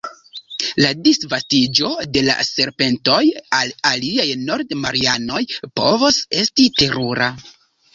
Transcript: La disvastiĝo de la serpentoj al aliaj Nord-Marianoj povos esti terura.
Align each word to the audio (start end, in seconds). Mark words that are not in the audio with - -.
La 0.85 0.93
disvastiĝo 1.07 1.91
de 2.15 2.25
la 2.29 2.39
serpentoj 2.49 3.21
al 3.61 3.77
aliaj 3.93 4.29
Nord-Marianoj 4.51 5.47
povos 5.83 6.23
esti 6.45 6.73
terura. 6.85 7.35